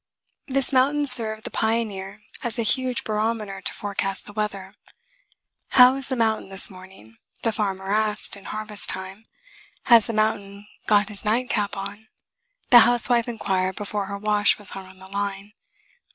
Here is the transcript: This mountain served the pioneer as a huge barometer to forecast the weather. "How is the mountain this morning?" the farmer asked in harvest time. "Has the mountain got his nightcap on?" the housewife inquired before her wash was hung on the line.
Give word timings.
This 0.47 0.73
mountain 0.73 1.05
served 1.05 1.43
the 1.43 1.51
pioneer 1.51 2.23
as 2.41 2.57
a 2.57 2.63
huge 2.63 3.03
barometer 3.03 3.61
to 3.61 3.71
forecast 3.71 4.25
the 4.25 4.33
weather. 4.33 4.73
"How 5.77 5.93
is 5.93 6.07
the 6.07 6.15
mountain 6.15 6.49
this 6.49 6.71
morning?" 6.71 7.17
the 7.43 7.51
farmer 7.51 7.91
asked 7.93 8.35
in 8.35 8.45
harvest 8.45 8.89
time. 8.89 9.25
"Has 9.83 10.07
the 10.07 10.13
mountain 10.13 10.65
got 10.87 11.09
his 11.09 11.23
nightcap 11.23 11.77
on?" 11.77 12.07
the 12.71 12.79
housewife 12.79 13.27
inquired 13.27 13.75
before 13.75 14.07
her 14.07 14.17
wash 14.17 14.57
was 14.57 14.71
hung 14.71 14.87
on 14.87 14.97
the 14.97 15.07
line. 15.07 15.53